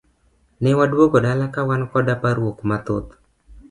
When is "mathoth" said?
2.69-3.11